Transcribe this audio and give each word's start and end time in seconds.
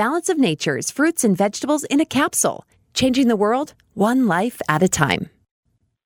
Balance 0.00 0.30
of 0.30 0.38
Nature's 0.38 0.90
fruits 0.90 1.24
and 1.24 1.36
vegetables 1.36 1.84
in 1.84 2.00
a 2.00 2.06
capsule, 2.06 2.64
changing 2.94 3.28
the 3.28 3.36
world 3.36 3.74
one 3.92 4.26
life 4.26 4.58
at 4.66 4.82
a 4.82 4.88
time. 4.88 5.28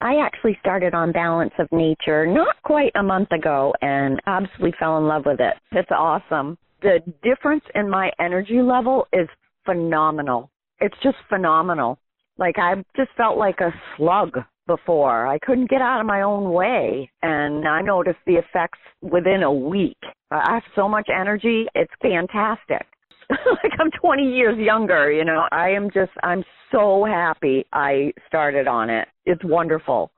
I 0.00 0.16
actually 0.16 0.58
started 0.58 0.94
on 0.94 1.12
Balance 1.12 1.52
of 1.60 1.68
Nature 1.70 2.26
not 2.26 2.56
quite 2.64 2.90
a 2.96 3.04
month 3.04 3.30
ago 3.30 3.72
and 3.82 4.20
absolutely 4.26 4.74
fell 4.80 4.98
in 4.98 5.06
love 5.06 5.26
with 5.26 5.38
it. 5.38 5.54
It's 5.70 5.92
awesome. 5.92 6.58
The 6.82 7.04
difference 7.22 7.62
in 7.76 7.88
my 7.88 8.10
energy 8.18 8.60
level 8.60 9.06
is 9.12 9.28
phenomenal. 9.64 10.50
It's 10.80 10.98
just 11.00 11.18
phenomenal. 11.28 12.00
Like 12.36 12.58
I 12.58 12.74
just 12.96 13.10
felt 13.16 13.38
like 13.38 13.60
a 13.60 13.72
slug 13.96 14.40
before. 14.66 15.28
I 15.28 15.38
couldn't 15.38 15.70
get 15.70 15.82
out 15.82 16.00
of 16.00 16.06
my 16.06 16.22
own 16.22 16.50
way. 16.50 17.12
And 17.22 17.64
I 17.68 17.80
noticed 17.80 18.18
the 18.26 18.40
effects 18.44 18.80
within 19.02 19.44
a 19.44 19.52
week. 19.52 19.98
I 20.32 20.54
have 20.54 20.64
so 20.74 20.88
much 20.88 21.06
energy. 21.16 21.66
It's 21.76 21.92
fantastic. 22.02 22.88
like 23.30 23.72
I'm 23.78 23.90
20 23.90 24.22
years 24.22 24.58
younger, 24.58 25.10
you 25.10 25.24
know. 25.24 25.46
I 25.52 25.70
am 25.70 25.90
just, 25.90 26.12
I'm 26.22 26.44
so 26.72 27.04
happy 27.04 27.64
I 27.72 28.12
started 28.26 28.66
on 28.66 28.90
it. 28.90 29.08
It's 29.24 29.44
wonderful. 29.44 30.10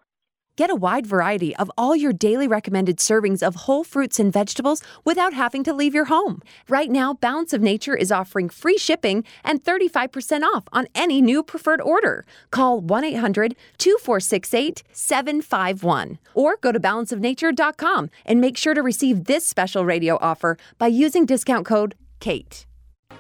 Get 0.57 0.71
a 0.71 0.75
wide 0.75 1.07
variety 1.07 1.55
of 1.57 1.71
all 1.77 1.95
your 1.95 2.15
daily 2.15 2.49
recommended 2.49 2.97
servings 2.97 3.47
of 3.47 3.67
whole 3.67 3.85
fruits 3.85 4.19
and 4.19 4.33
vegetables 4.33 4.81
without 5.05 5.35
having 5.35 5.63
to 5.65 5.75
leave 5.75 5.95
your 5.95 6.07
home. 6.07 6.41
Right 6.67 6.91
now, 6.91 7.13
Balance 7.13 7.53
of 7.53 7.61
Nature 7.61 7.95
is 7.95 8.11
offering 8.11 8.49
free 8.49 8.79
shipping 8.79 9.23
and 9.45 9.63
35% 9.63 10.43
off 10.45 10.65
on 10.73 10.87
any 10.95 11.21
new 11.21 11.43
preferred 11.43 11.83
order. 11.83 12.25
Call 12.51 12.81
1 12.81 13.05
800 13.05 13.55
2468 13.77 14.83
751 14.93 16.19
or 16.33 16.57
go 16.63 16.73
to 16.73 16.81
balanceofnature.com 16.81 18.09
and 18.25 18.41
make 18.41 18.57
sure 18.57 18.73
to 18.73 18.83
receive 18.83 19.25
this 19.25 19.47
special 19.47 19.85
radio 19.85 20.17
offer 20.23 20.57
by 20.79 20.87
using 20.87 21.27
discount 21.27 21.67
code 21.67 21.97
KATE. 22.21 22.65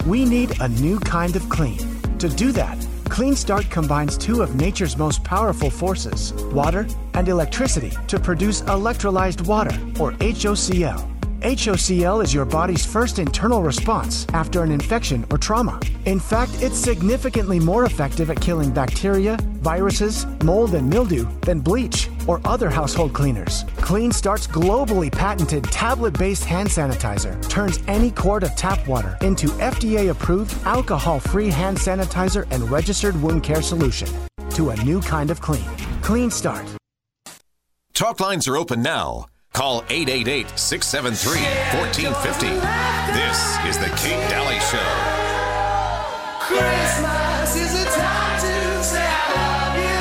We 0.04 0.24
need 0.24 0.60
a 0.60 0.68
new 0.68 1.00
kind 1.00 1.34
of 1.36 1.48
clean. 1.48 1.78
To 2.18 2.28
do 2.28 2.52
that, 2.52 2.78
Clean 3.08 3.34
Start 3.34 3.70
combines 3.70 4.18
two 4.18 4.42
of 4.42 4.56
nature's 4.56 4.96
most 4.96 5.24
powerful 5.24 5.70
forces, 5.70 6.32
water 6.52 6.86
and 7.14 7.28
electricity, 7.28 7.92
to 8.08 8.18
produce 8.18 8.62
electrolyzed 8.62 9.46
water, 9.46 9.74
or 10.00 10.12
HOCl. 10.12 11.16
HOCl 11.40 12.24
is 12.24 12.34
your 12.34 12.44
body's 12.44 12.84
first 12.84 13.18
internal 13.18 13.62
response 13.62 14.26
after 14.32 14.62
an 14.62 14.72
infection 14.72 15.24
or 15.30 15.38
trauma. 15.38 15.80
In 16.04 16.18
fact, 16.18 16.52
it's 16.60 16.76
significantly 16.76 17.60
more 17.60 17.84
effective 17.84 18.30
at 18.30 18.40
killing 18.40 18.72
bacteria, 18.72 19.38
viruses, 19.66 20.26
mold, 20.44 20.74
and 20.74 20.88
mildew 20.88 21.26
than 21.40 21.58
bleach 21.58 22.08
or 22.28 22.40
other 22.44 22.70
household 22.70 23.12
cleaners. 23.12 23.64
Clean 23.78 24.12
Start's 24.12 24.46
globally 24.46 25.10
patented 25.10 25.64
tablet 25.64 26.16
based 26.16 26.44
hand 26.44 26.68
sanitizer 26.68 27.34
turns 27.48 27.80
any 27.88 28.12
quart 28.12 28.44
of 28.44 28.54
tap 28.54 28.86
water 28.86 29.16
into 29.22 29.48
FDA 29.58 30.10
approved 30.10 30.54
alcohol 30.64 31.18
free 31.18 31.50
hand 31.50 31.76
sanitizer 31.76 32.46
and 32.52 32.70
registered 32.70 33.20
wound 33.20 33.42
care 33.42 33.62
solution 33.62 34.08
to 34.50 34.70
a 34.70 34.76
new 34.84 35.00
kind 35.00 35.32
of 35.32 35.40
clean. 35.40 35.70
Clean 36.00 36.30
Start. 36.30 36.66
Talk 37.92 38.20
lines 38.20 38.46
are 38.46 38.56
open 38.56 38.82
now. 38.82 39.26
Call 39.52 39.82
888 39.88 40.46
673 40.56 41.42
1450. 41.80 42.46
This 43.18 43.38
is 43.66 43.78
The 43.82 43.90
Kate 43.96 44.30
Dalley 44.30 44.60
Show. 44.70 45.45
Christmas 46.46 47.56
is 47.56 47.74
a 47.74 47.84
time 47.86 48.40
to 48.40 48.84
say 48.84 49.04
I 49.04 49.34
love 49.34 49.90
you. 49.90 49.95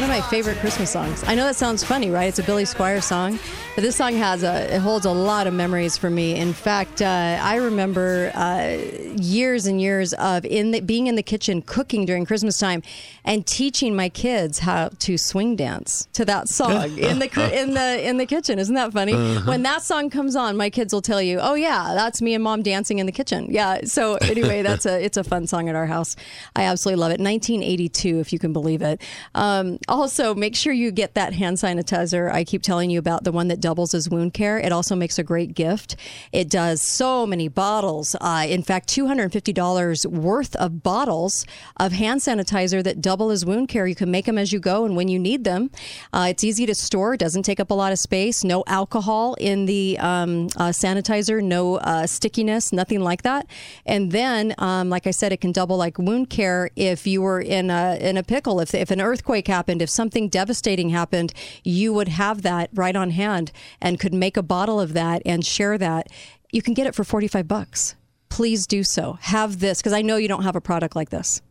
One 0.00 0.08
of 0.08 0.16
my 0.16 0.30
favorite 0.30 0.56
Christmas 0.56 0.90
songs. 0.90 1.22
I 1.26 1.34
know 1.34 1.44
that 1.44 1.56
sounds 1.56 1.84
funny, 1.84 2.08
right? 2.08 2.26
It's 2.26 2.38
a 2.38 2.42
Billy 2.42 2.64
Squier 2.64 3.02
song, 3.02 3.38
but 3.74 3.82
this 3.82 3.96
song 3.96 4.14
has 4.14 4.42
a 4.42 4.74
it 4.74 4.78
holds 4.78 5.04
a 5.04 5.10
lot 5.10 5.46
of 5.46 5.52
memories 5.52 5.98
for 5.98 6.08
me. 6.08 6.36
In 6.36 6.54
fact, 6.54 7.02
uh, 7.02 7.38
I 7.42 7.56
remember 7.56 8.32
uh, 8.34 8.78
years 9.20 9.66
and 9.66 9.78
years 9.78 10.14
of 10.14 10.46
in 10.46 10.70
the, 10.70 10.80
being 10.80 11.06
in 11.06 11.16
the 11.16 11.22
kitchen 11.22 11.60
cooking 11.60 12.06
during 12.06 12.24
Christmas 12.24 12.58
time 12.58 12.82
and 13.26 13.46
teaching 13.46 13.94
my 13.94 14.08
kids 14.08 14.60
how 14.60 14.88
to 15.00 15.18
swing 15.18 15.54
dance 15.54 16.08
to 16.14 16.24
that 16.24 16.48
song 16.48 16.84
in 16.98 17.18
the 17.18 17.60
in 17.60 17.74
the 17.74 18.08
in 18.08 18.16
the 18.16 18.24
kitchen. 18.24 18.58
Isn't 18.58 18.76
that 18.76 18.94
funny? 18.94 19.12
When 19.12 19.64
that 19.64 19.82
song 19.82 20.08
comes 20.08 20.34
on, 20.34 20.56
my 20.56 20.70
kids 20.70 20.94
will 20.94 21.02
tell 21.02 21.20
you, 21.20 21.40
"Oh 21.40 21.52
yeah, 21.52 21.92
that's 21.94 22.22
me 22.22 22.32
and 22.32 22.42
mom 22.42 22.62
dancing 22.62 23.00
in 23.00 23.04
the 23.04 23.12
kitchen." 23.12 23.48
Yeah. 23.50 23.82
So 23.84 24.14
anyway, 24.14 24.62
that's 24.68 24.86
a 24.86 24.98
it's 25.04 25.18
a 25.18 25.24
fun 25.24 25.46
song 25.46 25.68
at 25.68 25.74
our 25.74 25.86
house. 25.86 26.16
I 26.56 26.62
absolutely 26.62 27.00
love 27.00 27.10
it. 27.10 27.20
1982, 27.20 28.18
if 28.18 28.32
you 28.32 28.38
can 28.38 28.54
believe 28.54 28.80
it. 28.80 29.02
Um, 29.34 29.78
also, 29.90 30.36
make 30.36 30.54
sure 30.54 30.72
you 30.72 30.92
get 30.92 31.14
that 31.14 31.34
hand 31.34 31.56
sanitizer. 31.56 32.32
I 32.32 32.44
keep 32.44 32.62
telling 32.62 32.90
you 32.90 33.00
about 33.00 33.24
the 33.24 33.32
one 33.32 33.48
that 33.48 33.60
doubles 33.60 33.92
as 33.92 34.08
wound 34.08 34.32
care. 34.32 34.56
It 34.56 34.70
also 34.70 34.94
makes 34.94 35.18
a 35.18 35.24
great 35.24 35.52
gift. 35.52 35.96
It 36.32 36.48
does 36.48 36.80
so 36.80 37.26
many 37.26 37.48
bottles. 37.48 38.14
Uh, 38.20 38.46
in 38.48 38.62
fact, 38.62 38.88
$250 38.88 40.06
worth 40.06 40.54
of 40.56 40.84
bottles 40.84 41.44
of 41.76 41.90
hand 41.90 42.20
sanitizer 42.20 42.84
that 42.84 43.00
double 43.00 43.30
as 43.30 43.44
wound 43.44 43.68
care. 43.68 43.88
You 43.88 43.96
can 43.96 44.12
make 44.12 44.26
them 44.26 44.38
as 44.38 44.52
you 44.52 44.60
go 44.60 44.84
and 44.84 44.94
when 44.94 45.08
you 45.08 45.18
need 45.18 45.42
them. 45.42 45.70
Uh, 46.12 46.28
it's 46.30 46.44
easy 46.44 46.66
to 46.66 46.74
store. 46.74 47.16
Doesn't 47.16 47.42
take 47.42 47.58
up 47.58 47.72
a 47.72 47.74
lot 47.74 47.90
of 47.90 47.98
space. 47.98 48.44
No 48.44 48.62
alcohol 48.68 49.34
in 49.40 49.66
the 49.66 49.98
um, 49.98 50.46
uh, 50.56 50.68
sanitizer. 50.68 51.42
No 51.42 51.76
uh, 51.78 52.06
stickiness. 52.06 52.72
Nothing 52.72 53.00
like 53.00 53.22
that. 53.22 53.46
And 53.84 54.12
then, 54.12 54.54
um, 54.58 54.88
like 54.88 55.08
I 55.08 55.10
said, 55.10 55.32
it 55.32 55.40
can 55.40 55.50
double 55.50 55.76
like 55.76 55.98
wound 55.98 56.30
care 56.30 56.70
if 56.76 57.08
you 57.08 57.22
were 57.22 57.40
in 57.40 57.70
a 57.70 57.98
in 58.00 58.16
a 58.16 58.22
pickle. 58.22 58.60
If 58.60 58.72
if 58.72 58.92
an 58.92 59.00
earthquake 59.00 59.48
happened, 59.48 59.79
if 59.80 59.90
something 59.90 60.28
devastating 60.28 60.90
happened, 60.90 61.32
you 61.64 61.92
would 61.92 62.08
have 62.08 62.42
that 62.42 62.70
right 62.74 62.96
on 62.96 63.10
hand 63.10 63.52
and 63.80 64.00
could 64.00 64.14
make 64.14 64.36
a 64.36 64.42
bottle 64.42 64.80
of 64.80 64.92
that 64.94 65.22
and 65.24 65.44
share 65.44 65.78
that. 65.78 66.08
You 66.52 66.62
can 66.62 66.74
get 66.74 66.86
it 66.86 66.94
for 66.94 67.04
forty 67.04 67.28
five 67.28 67.46
bucks. 67.46 67.94
Please 68.28 68.66
do 68.66 68.84
so. 68.84 69.18
Have 69.22 69.60
this 69.60 69.78
because 69.78 69.92
I 69.92 70.02
know 70.02 70.16
you 70.16 70.28
don't 70.28 70.44
have 70.44 70.56
a 70.56 70.60
product 70.60 70.96
like 70.96 71.10
this. 71.10 71.42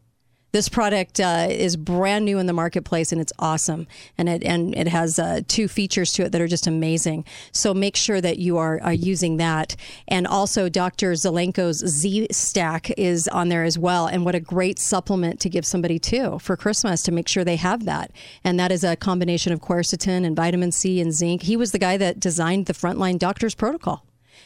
This 0.52 0.68
product 0.68 1.20
uh, 1.20 1.48
is 1.50 1.76
brand 1.76 2.26
new 2.26 2.40
in 2.40 2.48
the 2.48 2.54
marketplace 2.54 3.12
and 3.12 3.22
it's 3.22 3.34
awesome. 3.38 3.88
And 4.18 4.28
it 4.28 4.44
and 4.44 4.76
it 4.76 4.88
has 4.88 5.20
uh, 5.20 5.42
two 5.48 5.68
features 5.68 6.12
to 6.14 6.26
it 6.26 6.32
that 6.32 6.42
are 6.42 6.48
just 6.48 6.66
amazing. 6.66 7.26
So 7.52 7.74
make 7.74 7.96
sure 7.96 8.20
that 8.20 8.40
you 8.40 8.58
are, 8.58 8.82
are 8.82 8.94
using 8.94 9.38
that. 9.38 9.76
And 10.08 10.26
also, 10.26 10.68
Dr. 10.68 11.14
Zelenko's 11.14 11.86
Z 11.86 12.28
Stack 12.32 12.90
is 12.98 13.28
on 13.28 13.50
there 13.50 13.64
as 13.64 13.78
well. 13.78 14.08
And 14.08 14.26
what 14.26 14.34
a 14.34 14.40
great 14.40 14.80
supplement 14.80 15.40
to 15.42 15.50
give 15.50 15.66
somebody 15.66 16.00
too 16.00 16.40
for 16.40 16.58
Christmas 16.58 17.04
to 17.04 17.12
make 17.12 17.28
sure 17.28 17.44
they 17.44 17.58
have 17.58 17.86
that. 17.86 18.12
And 18.44 18.60
that 18.60 18.72
is 18.72 18.84
a 18.84 18.96
combination 18.96 19.54
of 19.54 19.62
quercetin 19.62 20.26
and 20.26 20.36
vitamin 20.36 20.72
C 20.72 21.00
and 21.00 21.14
zinc. 21.14 21.44
He 21.44 21.58
was 21.58 21.72
the 21.72 21.80
guy 21.80 21.98
that 21.98 22.20
designed 22.20 22.66
the 22.66 22.74
Frontline 22.74 23.20
Doctors 23.20 23.54
Protocol 23.54 24.04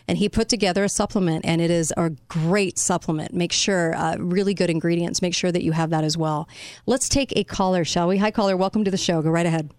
and 0.07 0.17
he 0.17 0.29
put 0.29 0.49
together 0.49 0.83
a 0.83 0.89
supplement 0.89 1.45
and 1.45 1.61
it 1.61 1.71
is 1.71 1.93
a 1.97 2.11
great 2.27 2.77
supplement. 2.77 3.33
Make 3.33 3.51
sure 3.51 3.95
uh, 3.95 4.17
really 4.17 4.53
good 4.53 4.69
ingredients. 4.69 5.21
Make 5.21 5.35
sure 5.35 5.51
that 5.51 5.63
you 5.63 5.71
have 5.71 5.89
that 5.91 6.03
as 6.03 6.17
well. 6.17 6.47
Let's 6.85 7.09
take 7.09 7.33
a 7.35 7.43
caller 7.43 7.85
shall 7.85 8.07
we? 8.07 8.17
Hi 8.17 8.31
caller. 8.31 8.57
Welcome 8.57 8.83
to 8.85 8.91
the 8.91 8.97
show. 8.97 9.21
Go 9.21 9.29
right 9.29 9.45
ahead 9.45 9.69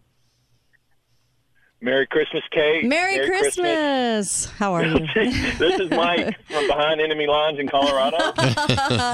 Merry 1.80 2.06
Christmas, 2.06 2.42
Kate. 2.50 2.84
merry, 2.86 3.26
christmas. 3.26 4.46
how 4.46 4.72
are 4.72 4.84
you 4.86 4.98
this 5.14 5.80
is 5.80 5.90
Mike 5.90 6.34
from 6.48 6.66
behind 6.66 7.00
enemy 7.00 7.26
lines 7.26 7.58
in 7.58 7.68
Colorado. 7.68 8.32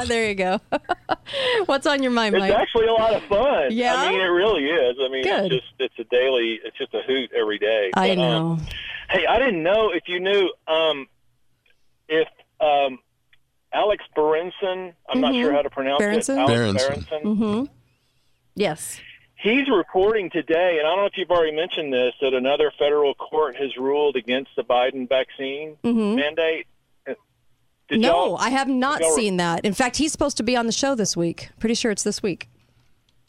there 0.06 0.28
you 0.28 0.34
go 0.36 0.60
what's 1.66 1.86
on 1.86 2.00
your 2.02 2.12
mind 2.12 2.34
It's 2.34 2.40
mike 2.40 2.50
It's 2.52 2.60
actually 2.60 2.86
a 2.86 2.92
lot 2.92 3.12
of 3.14 3.22
fun. 3.24 3.68
Yeah? 3.72 3.96
I 3.96 4.10
mean, 4.10 4.20
it 4.20 4.24
really 4.24 4.66
is. 4.66 4.96
I 5.00 5.08
mean, 5.08 5.24
Good. 5.24 5.52
it's 5.52 5.64
just 5.64 5.74
it's 5.80 5.98
a 5.98 6.04
daily. 6.04 6.60
It's 6.64 6.78
just 6.78 6.94
a 6.94 7.02
hoot 7.02 7.30
every 7.36 7.58
day. 7.58 7.90
i 7.96 8.08
But, 8.10 8.18
know 8.18 8.36
Um, 8.52 8.66
hey, 9.10 9.26
I 9.26 9.38
didn't 9.38 9.62
know 9.64 9.90
if 9.92 10.04
you 10.06 10.20
knew 10.20 10.48
um, 10.68 11.08
if 12.08 12.28
um, 12.60 12.98
Alex 13.72 14.04
Berenson. 14.14 14.92
I'm 15.08 15.20
not 15.20 15.34
sure 15.34 15.52
how 15.52 15.62
to 15.62 15.70
pronounce 15.70 15.98
Berenson? 15.98 16.38
it. 16.38 16.42
Alex 16.42 16.54
Berenson. 16.84 17.04
Berenson. 17.04 17.20
mm-hmm 17.24 17.64
yes 18.56 19.00
He's 19.42 19.68
reporting 19.68 20.28
today, 20.30 20.76
and 20.78 20.86
I 20.86 20.90
don't 20.90 20.98
know 20.98 21.06
if 21.06 21.16
you've 21.16 21.30
already 21.30 21.56
mentioned 21.56 21.92
this, 21.92 22.12
that 22.20 22.34
another 22.34 22.70
federal 22.78 23.14
court 23.14 23.56
has 23.56 23.74
ruled 23.76 24.16
against 24.16 24.50
the 24.56 24.62
Biden 24.62 25.08
vaccine 25.08 25.76
mandate. 25.82 26.66
Mm-hmm. 27.08 28.00
no 28.00 28.08
y'all- 28.08 28.36
i 28.36 28.50
have 28.50 28.68
not 28.68 29.02
seen 29.02 29.36
that 29.38 29.64
in 29.64 29.74
fact 29.74 29.96
he's 29.96 30.12
supposed 30.12 30.36
to 30.36 30.44
be 30.44 30.56
on 30.56 30.66
the 30.66 30.72
show 30.72 30.94
this 30.94 31.16
week 31.16 31.48
pretty 31.58 31.74
sure 31.74 31.90
it's 31.90 32.04
this 32.04 32.22
week 32.22 32.48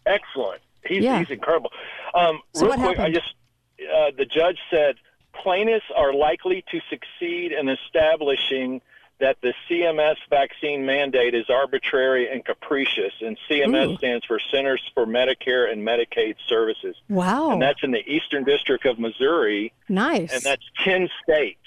excellent. 0.06 0.62
He's 0.86 1.04
Yeah. 1.04 1.20
he's 1.20 1.30
incredible. 1.32 1.72
Um, 2.14 2.42
So 2.54 2.68
real 2.68 2.78
what 2.78 2.80
quick, 2.96 3.00
I 3.00 3.10
just 3.12 3.34
uh, 3.82 4.12
the 4.18 4.26
judge 4.26 4.60
said 4.70 4.96
plaintiffs 5.34 5.86
are 5.96 6.14
likely 6.14 6.64
to 6.72 6.80
succeed 6.90 7.52
in 7.52 7.70
establishing 7.70 8.82
that 9.22 9.38
the 9.42 9.54
CMS 9.70 10.18
vaccine 10.30 10.86
mandate 10.86 11.34
is 11.34 11.46
arbitrary 11.50 12.30
and 12.30 12.44
capricious, 12.44 13.14
and 13.22 13.38
CMS 13.50 13.94
Ooh. 13.94 13.98
stands 13.98 14.26
for 14.26 14.40
Centers 14.52 14.82
for 14.94 15.06
Medicare 15.06 15.72
and 15.72 15.82
Medicaid 15.88 16.36
Services. 16.48 16.96
Wow. 17.10 17.52
And 17.52 17.62
that's 17.62 17.80
in 17.84 17.92
the 17.92 18.04
Eastern 18.08 18.44
District 18.44 18.86
of 18.86 19.00
Missouri, 19.00 19.72
nice. 19.90 20.34
and 20.34 20.42
that's 20.44 20.64
10 20.84 21.08
states. 21.24 21.58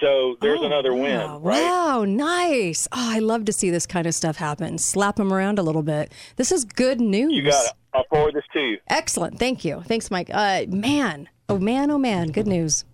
So 0.00 0.36
there's 0.40 0.58
Oh, 0.60 0.64
another 0.66 0.92
wow. 0.92 1.02
win, 1.38 1.42
right? 1.42 1.62
Wow, 1.62 2.04
nice. 2.04 2.88
Oh, 2.90 3.10
I 3.14 3.20
love 3.20 3.44
to 3.44 3.52
see 3.52 3.70
this 3.70 3.86
kind 3.86 4.06
of 4.08 4.14
stuff 4.14 4.34
happen. 4.36 4.78
Slap 4.78 5.14
them 5.16 5.32
around 5.32 5.60
a 5.60 5.62
little 5.62 5.82
bit. 5.84 6.10
This 6.36 6.50
is 6.50 6.64
good 6.64 7.00
news. 7.00 7.32
You 7.32 7.42
got 7.44 7.66
it. 7.66 7.72
I'll 7.94 8.04
forward 8.10 8.34
this 8.34 8.42
to 8.54 8.60
you. 8.60 8.78
Excellent. 8.88 9.38
Thank 9.38 9.64
you. 9.64 9.82
Thanks, 9.86 10.10
Mike. 10.10 10.28
Uh, 10.32 10.62
man, 10.68 11.28
oh 11.48 11.58
man, 11.58 11.90
oh 11.92 11.98
man, 11.98 12.32
good 12.32 12.48
news. 12.48 12.84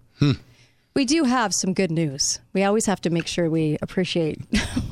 We 0.99 1.05
do 1.05 1.23
have 1.23 1.55
some 1.55 1.75
good 1.75 1.93
news. 1.93 2.41
We 2.53 2.65
always 2.65 2.87
have 2.87 3.01
to 3.03 3.11
make 3.11 3.29
sure 3.29 3.49
we 3.49 3.79
appreciate 3.81 4.41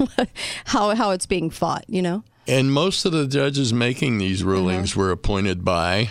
how 0.67 0.95
how 0.95 1.11
it's 1.11 1.27
being 1.27 1.51
fought. 1.51 1.85
You 1.89 2.01
know? 2.01 2.23
And 2.47 2.73
most 2.73 3.05
of 3.05 3.11
the 3.11 3.27
judges 3.27 3.73
making 3.73 4.19
these 4.19 4.45
rulings 4.45 4.93
Uh-huh. 4.93 5.01
were 5.01 5.11
appointed 5.11 5.65
by 5.65 6.11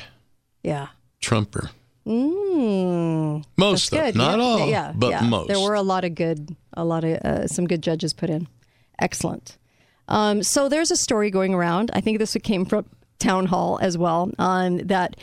Yeah. 0.63 0.88
Trumper. 1.21 1.69
Mm, 2.06 3.45
Most 3.57 3.94
of 3.94 4.00
good. 4.00 4.15
not 4.18 4.38
yeah, 4.39 4.44
all, 4.45 4.69
yeah, 4.69 4.92
but 4.94 5.12
yeah. 5.12 5.21
most. 5.21 5.47
There 5.47 5.62
were 5.62 5.75
a 5.75 5.81
lot 5.81 6.03
of 6.03 6.13
good, 6.13 6.57
a 6.74 6.83
lot 6.83 7.06
of 7.06 7.13
uh, 7.24 7.47
some 7.47 7.65
good 7.65 7.81
judges 7.81 8.13
put 8.13 8.30
in. 8.30 8.47
Excellent. 9.00 9.57
Um, 10.09 10.44
so 10.44 10.68
there's 10.68 10.92
a 10.92 10.97
story 10.97 11.31
going 11.31 11.53
around. 11.53 11.89
I 11.94 12.01
think 12.01 12.19
this 12.19 12.36
came 12.44 12.65
from 12.65 12.86
Town 13.19 13.45
Hall 13.45 13.80
as 13.81 13.97
well. 13.97 14.30
Um, 14.38 14.77
that 14.88 15.15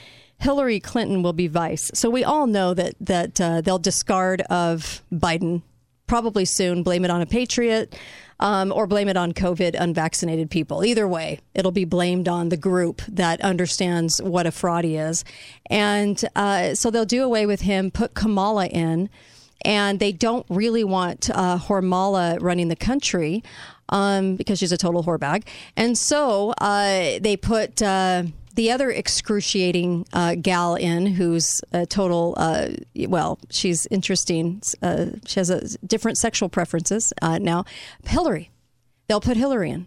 Hillary 0.42 0.80
Clinton 0.80 1.22
will 1.22 1.32
be 1.32 1.46
vice. 1.46 1.90
So 1.94 2.10
we 2.10 2.24
all 2.24 2.46
know 2.46 2.74
that 2.74 2.94
that 3.00 3.40
uh, 3.40 3.60
they'll 3.60 3.78
discard 3.78 4.40
of 4.42 5.02
Biden 5.12 5.62
probably 6.06 6.44
soon. 6.44 6.82
Blame 6.82 7.04
it 7.04 7.10
on 7.10 7.22
a 7.22 7.26
patriot. 7.26 7.96
Um, 8.40 8.72
or 8.72 8.88
blame 8.88 9.06
it 9.06 9.16
on 9.16 9.30
COVID 9.30 9.76
unvaccinated 9.78 10.50
people. 10.50 10.84
Either 10.84 11.06
way, 11.06 11.38
it'll 11.54 11.70
be 11.70 11.84
blamed 11.84 12.26
on 12.26 12.48
the 12.48 12.56
group 12.56 13.00
that 13.06 13.40
understands 13.40 14.20
what 14.20 14.46
a 14.46 14.50
fraud 14.50 14.84
he 14.84 14.96
is. 14.96 15.24
And 15.70 16.20
uh, 16.34 16.74
so 16.74 16.90
they'll 16.90 17.04
do 17.04 17.22
away 17.22 17.46
with 17.46 17.60
him, 17.60 17.92
put 17.92 18.14
Kamala 18.14 18.66
in, 18.66 19.10
and 19.64 20.00
they 20.00 20.10
don't 20.10 20.44
really 20.50 20.82
want 20.82 21.30
uh, 21.30 21.56
Hormala 21.56 22.42
running 22.42 22.66
the 22.66 22.74
country 22.74 23.44
um, 23.90 24.34
because 24.34 24.58
she's 24.58 24.72
a 24.72 24.76
total 24.76 25.04
whorebag. 25.04 25.44
And 25.76 25.96
so 25.96 26.50
uh, 26.58 27.20
they 27.20 27.36
put 27.36 27.80
uh, 27.80 28.24
the 28.54 28.70
other 28.70 28.90
excruciating 28.90 30.06
uh, 30.12 30.34
gal 30.34 30.74
in, 30.74 31.06
who's 31.06 31.60
a 31.72 31.86
total, 31.86 32.34
uh, 32.36 32.68
well, 33.08 33.38
she's 33.50 33.86
interesting. 33.86 34.62
Uh, 34.82 35.06
she 35.26 35.40
has 35.40 35.50
a, 35.50 35.78
different 35.86 36.18
sexual 36.18 36.48
preferences 36.48 37.12
uh, 37.22 37.38
now. 37.38 37.64
Hillary. 38.04 38.50
They'll 39.08 39.20
put 39.20 39.36
Hillary 39.36 39.70
in. 39.70 39.86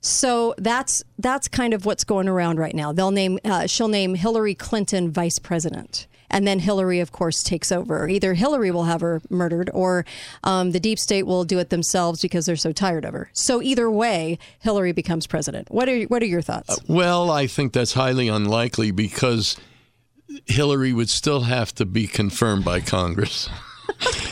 So 0.00 0.54
that's 0.58 1.02
that's 1.18 1.48
kind 1.48 1.74
of 1.74 1.84
what's 1.84 2.04
going 2.04 2.28
around 2.28 2.58
right 2.58 2.74
now. 2.74 2.92
They'll 2.92 3.10
name 3.10 3.38
uh, 3.44 3.66
she'll 3.66 3.88
name 3.88 4.14
Hillary 4.14 4.54
Clinton 4.54 5.10
vice 5.10 5.38
president, 5.38 6.06
and 6.30 6.46
then 6.46 6.58
Hillary, 6.58 7.00
of 7.00 7.12
course, 7.12 7.42
takes 7.42 7.70
over. 7.70 8.08
Either 8.08 8.34
Hillary 8.34 8.70
will 8.70 8.84
have 8.84 9.00
her 9.00 9.20
murdered, 9.30 9.70
or 9.72 10.04
um, 10.44 10.72
the 10.72 10.80
deep 10.80 10.98
state 10.98 11.24
will 11.24 11.44
do 11.44 11.58
it 11.58 11.70
themselves 11.70 12.22
because 12.22 12.46
they're 12.46 12.56
so 12.56 12.72
tired 12.72 13.04
of 13.04 13.14
her. 13.14 13.30
So 13.32 13.62
either 13.62 13.90
way, 13.90 14.38
Hillary 14.60 14.92
becomes 14.92 15.26
president. 15.26 15.70
What 15.70 15.88
are 15.88 16.02
what 16.04 16.22
are 16.22 16.26
your 16.26 16.42
thoughts? 16.42 16.78
Well, 16.88 17.30
I 17.30 17.46
think 17.46 17.72
that's 17.72 17.92
highly 17.92 18.28
unlikely 18.28 18.90
because 18.90 19.56
Hillary 20.46 20.92
would 20.92 21.10
still 21.10 21.42
have 21.42 21.74
to 21.76 21.86
be 21.86 22.06
confirmed 22.06 22.64
by 22.64 22.80
Congress. 22.80 23.48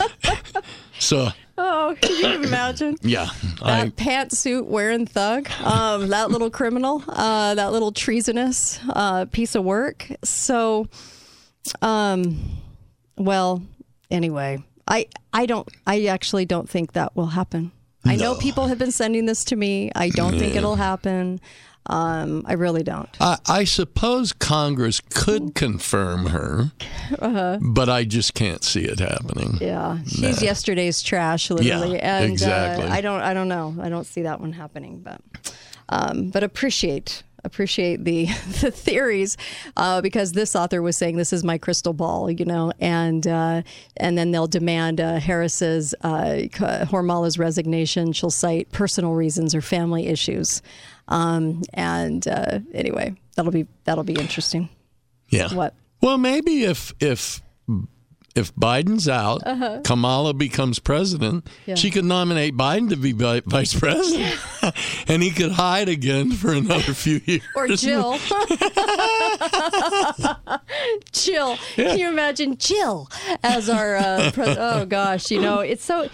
so, 0.99 1.29
Oh, 1.57 1.95
can 2.01 2.41
you 2.41 2.47
imagine? 2.47 2.97
yeah, 3.01 3.29
that 3.63 3.85
I, 3.85 3.89
pantsuit 3.89 4.65
wearing 4.65 5.05
thug, 5.05 5.49
um, 5.63 6.09
that 6.09 6.29
little 6.29 6.49
criminal, 6.49 7.01
uh, 7.07 7.55
that 7.55 7.71
little 7.71 7.93
treasonous 7.93 8.79
uh, 8.89 9.25
piece 9.25 9.55
of 9.55 9.63
work. 9.63 10.11
So, 10.23 10.87
um, 11.81 12.39
well, 13.17 13.61
anyway, 14.11 14.63
I 14.87 15.07
I 15.33 15.45
don't 15.45 15.67
I 15.85 16.05
actually 16.05 16.45
don't 16.45 16.69
think 16.69 16.93
that 16.93 17.15
will 17.15 17.27
happen. 17.27 17.71
I 18.07 18.15
know 18.17 18.35
people 18.35 18.67
have 18.67 18.77
been 18.77 18.91
sending 18.91 19.25
this 19.25 19.43
to 19.45 19.55
me. 19.55 19.91
I 19.95 20.09
don't 20.09 20.37
think 20.37 20.55
it'll 20.55 20.75
happen. 20.75 21.41
Um, 21.87 22.43
I 22.47 22.53
really 22.53 22.81
don't. 22.81 23.09
I, 23.19 23.37
I 23.47 23.63
suppose 23.63 24.33
Congress 24.33 24.99
could 25.01 25.53
confirm 25.53 26.27
her, 26.27 26.71
uh-huh. 27.19 27.59
but 27.61 27.89
I 27.89 28.05
just 28.05 28.33
can't 28.33 28.63
see 28.63 28.85
it 28.85 28.99
happening. 28.99 29.59
Yeah, 29.61 29.99
she's 30.07 30.41
yesterday's 30.41 31.03
trash, 31.03 31.51
literally, 31.51 31.97
Yeah, 31.97 32.21
and 32.21 32.31
exactly. 32.31 32.87
uh, 32.87 32.91
I 32.91 33.01
don't, 33.01 33.21
I 33.21 33.35
don't 33.35 33.47
know, 33.47 33.75
I 33.79 33.89
don't 33.89 34.05
see 34.05 34.23
that 34.23 34.41
one 34.41 34.53
happening, 34.53 34.99
but, 35.03 35.21
um, 35.89 36.31
but 36.31 36.43
appreciate 36.43 37.21
appreciate 37.45 38.03
the 38.03 38.25
the 38.61 38.71
theories 38.71 39.37
uh, 39.77 40.01
because 40.01 40.33
this 40.33 40.55
author 40.55 40.81
was 40.81 40.97
saying 40.97 41.17
this 41.17 41.31
is 41.31 41.43
my 41.43 41.57
crystal 41.57 41.93
ball, 41.93 42.29
you 42.29 42.45
know, 42.45 42.71
and 42.79 43.25
uh, 43.27 43.61
and 43.97 44.17
then 44.17 44.31
they'll 44.31 44.47
demand 44.47 44.99
uh, 44.99 45.19
Harris's 45.19 45.95
uh, 46.01 46.41
Hormala's 46.51 47.39
resignation. 47.39 48.11
She'll 48.11 48.29
cite 48.31 48.71
personal 48.71 49.13
reasons 49.13 49.55
or 49.55 49.61
family 49.61 50.07
issues, 50.07 50.61
um, 51.07 51.61
and 51.73 52.27
uh, 52.27 52.59
anyway, 52.73 53.15
that'll 53.35 53.51
be 53.51 53.67
that'll 53.85 54.03
be 54.03 54.13
interesting. 54.13 54.69
Yeah. 55.29 55.53
What? 55.53 55.73
Well, 56.01 56.17
maybe 56.17 56.63
if 56.63 56.93
if 56.99 57.41
if 58.35 58.53
Biden's 58.55 59.07
out, 59.07 59.41
Kamala 59.85 60.33
becomes 60.33 60.79
president, 60.79 61.45
Uh-huh. 61.47 61.55
Yeah. 61.67 61.75
she 61.75 61.89
could 61.89 62.03
nominate 62.05 62.55
Biden 62.57 62.89
to 62.89 62.97
be 62.97 63.13
vi- 63.13 63.41
vice 63.45 63.73
president, 63.73 64.37
and 65.07 65.23
he 65.23 65.31
could 65.31 65.53
hide 65.53 65.87
again 65.89 66.31
for 66.31 66.51
another 66.51 66.93
few 66.93 67.21
years. 67.25 67.41
Or 67.55 67.67
Jill. 67.69 68.17
Jill. 71.11 71.57
Can 71.75 71.97
you 71.97 72.09
imagine 72.09 72.57
Jill 72.57 73.09
as 73.43 73.69
our 73.69 73.95
uh, 73.95 74.31
pres- 74.33 74.57
oh 74.59 74.85
gosh, 74.85 75.31
you 75.31 75.41
know, 75.41 75.59
it's 75.59 75.83
so 75.83 76.09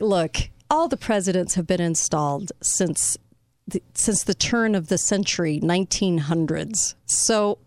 look, 0.00 0.36
all 0.70 0.88
the 0.88 0.96
presidents 0.96 1.54
have 1.54 1.66
been 1.66 1.80
installed 1.80 2.52
since 2.62 3.16
the, 3.66 3.82
since 3.94 4.24
the 4.24 4.34
turn 4.34 4.74
of 4.74 4.88
the 4.88 4.98
century 4.98 5.60
1900s. 5.62 6.94
So 7.06 7.58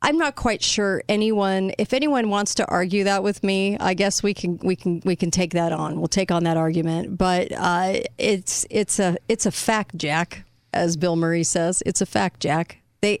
I'm 0.00 0.16
not 0.16 0.36
quite 0.36 0.62
sure 0.62 1.02
anyone 1.08 1.72
if 1.78 1.92
anyone 1.92 2.30
wants 2.30 2.54
to 2.56 2.66
argue 2.66 3.04
that 3.04 3.22
with 3.22 3.42
me, 3.42 3.76
I 3.78 3.94
guess 3.94 4.22
we 4.22 4.32
can 4.32 4.58
we 4.58 4.76
can 4.76 5.02
we 5.04 5.16
can 5.16 5.30
take 5.30 5.52
that 5.52 5.72
on. 5.72 5.98
We'll 5.98 6.08
take 6.08 6.30
on 6.30 6.44
that 6.44 6.56
argument, 6.56 7.18
but 7.18 7.50
uh, 7.52 8.00
it's 8.16 8.64
it's 8.70 8.98
a 8.98 9.16
it's 9.28 9.44
a 9.44 9.50
fact, 9.50 9.96
Jack, 9.96 10.44
as 10.72 10.96
Bill 10.96 11.16
Murray 11.16 11.42
says. 11.42 11.82
It's 11.84 12.00
a 12.00 12.06
fact, 12.06 12.40
Jack. 12.40 12.78
They 13.00 13.20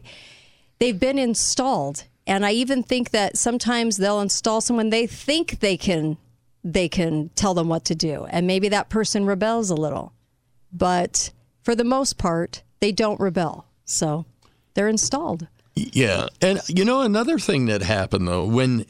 they've 0.78 0.98
been 0.98 1.18
installed, 1.18 2.04
and 2.26 2.46
I 2.46 2.52
even 2.52 2.84
think 2.84 3.10
that 3.10 3.36
sometimes 3.36 3.96
they'll 3.96 4.20
install 4.20 4.60
someone 4.60 4.90
they 4.90 5.06
think 5.06 5.58
they 5.58 5.76
can 5.76 6.16
they 6.62 6.88
can 6.88 7.30
tell 7.30 7.54
them 7.54 7.68
what 7.68 7.84
to 7.86 7.96
do, 7.96 8.26
and 8.30 8.46
maybe 8.46 8.68
that 8.68 8.88
person 8.88 9.26
rebels 9.26 9.70
a 9.70 9.74
little, 9.74 10.12
but 10.72 11.32
for 11.62 11.74
the 11.74 11.84
most 11.84 12.18
part, 12.18 12.62
they 12.78 12.92
don't 12.92 13.18
rebel. 13.18 13.66
So 13.84 14.26
they're 14.74 14.88
installed. 14.88 15.48
Yeah, 15.92 16.26
and 16.40 16.60
you 16.68 16.84
know 16.84 17.02
another 17.02 17.38
thing 17.38 17.66
that 17.66 17.82
happened 17.82 18.26
though 18.28 18.44
when 18.44 18.84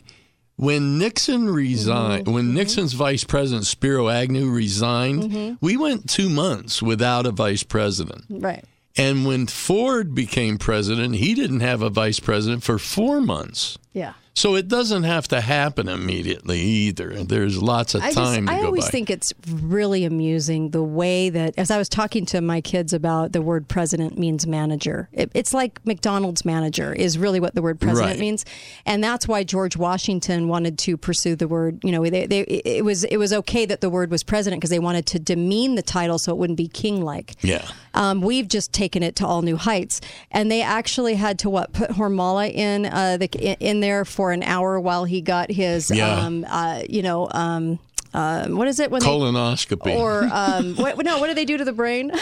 when 0.56 0.98
Nixon 0.98 1.48
resigned, 1.48 2.24
Mm-hmm. 2.24 2.34
when 2.34 2.54
Nixon's 2.54 2.92
vice 2.92 3.22
president 3.24 3.66
Spiro 3.66 4.08
Agnew 4.08 4.50
resigned, 4.50 5.22
Mm-hmm. 5.24 5.54
we 5.60 5.76
went 5.76 6.08
two 6.10 6.28
months 6.28 6.82
without 6.82 7.26
a 7.26 7.30
vice 7.30 7.62
president. 7.62 8.24
Right. 8.28 8.64
And 8.96 9.24
when 9.24 9.46
Ford 9.46 10.14
became 10.14 10.58
president, 10.58 11.14
he 11.16 11.34
didn't 11.34 11.60
have 11.60 11.82
a 11.82 11.90
vice 11.90 12.18
president 12.18 12.64
for 12.64 12.78
four 12.78 13.20
months. 13.20 13.78
Yeah. 13.92 14.14
So 14.38 14.54
it 14.54 14.68
doesn't 14.68 15.02
have 15.02 15.26
to 15.28 15.40
happen 15.40 15.88
immediately 15.88 16.60
either. 16.60 17.24
There's 17.24 17.60
lots 17.60 17.96
of 17.96 18.02
I 18.02 18.12
time 18.12 18.46
just, 18.46 18.56
I 18.56 18.64
always 18.64 18.84
by. 18.84 18.90
think 18.92 19.10
it's 19.10 19.32
really 19.50 20.04
amusing 20.04 20.70
the 20.70 20.82
way 20.82 21.28
that, 21.28 21.54
as 21.58 21.72
I 21.72 21.76
was 21.76 21.88
talking 21.88 22.24
to 22.26 22.40
my 22.40 22.60
kids 22.60 22.92
about 22.92 23.32
the 23.32 23.42
word 23.42 23.66
president 23.66 24.16
means 24.16 24.46
manager. 24.46 25.08
It, 25.12 25.32
it's 25.34 25.52
like 25.52 25.84
McDonald's 25.84 26.44
manager 26.44 26.92
is 26.92 27.18
really 27.18 27.40
what 27.40 27.56
the 27.56 27.62
word 27.62 27.80
president 27.80 28.10
Right. 28.12 28.20
means, 28.20 28.44
and 28.86 29.02
that's 29.02 29.26
why 29.26 29.42
George 29.42 29.76
Washington 29.76 30.46
wanted 30.46 30.78
to 30.78 30.96
pursue 30.96 31.34
the 31.34 31.48
word. 31.48 31.80
You 31.82 31.90
know, 31.90 32.04
they, 32.08 32.26
they, 32.26 32.40
it 32.42 32.84
was 32.84 33.02
it 33.02 33.16
was 33.16 33.32
okay 33.32 33.66
that 33.66 33.80
the 33.80 33.90
word 33.90 34.08
was 34.12 34.22
president 34.22 34.60
because 34.60 34.70
they 34.70 34.78
wanted 34.78 35.04
to 35.06 35.18
demean 35.18 35.74
the 35.74 35.82
title 35.82 36.16
so 36.16 36.30
it 36.30 36.38
wouldn't 36.38 36.56
be 36.56 36.68
king-like. 36.68 37.34
yeah. 37.42 37.66
Um, 37.94 38.20
we've 38.20 38.46
just 38.46 38.72
taken 38.72 39.02
it 39.02 39.16
to 39.16 39.26
all 39.26 39.42
new 39.42 39.56
heights, 39.56 40.00
and 40.30 40.48
they 40.48 40.62
actually 40.62 41.16
had 41.16 41.40
to 41.40 41.50
what 41.50 41.72
put 41.72 41.90
Hormala 41.90 42.48
in 42.48 42.86
uh, 42.86 43.16
the 43.16 43.26
in 43.58 43.80
there 43.80 44.04
for 44.04 44.27
an 44.32 44.42
hour 44.42 44.78
while 44.80 45.04
he 45.04 45.20
got 45.20 45.50
his 45.50 45.90
Yeah. 45.90 46.08
um, 46.14 46.44
uh, 46.48 46.82
you 46.88 47.02
know 47.02 47.28
um, 47.32 47.78
uh, 48.14 48.46
what 48.48 48.66
is 48.68 48.80
it 48.80 48.90
when 48.90 49.02
Colonoscopy. 49.02 49.84
they 49.84 49.96
or 49.96 50.24
um, 50.32 50.74
what, 50.76 50.96
no 51.04 51.18
what 51.18 51.26
do 51.28 51.34
they 51.34 51.44
do 51.44 51.56
to 51.58 51.64
the 51.64 51.72
brain 51.72 52.10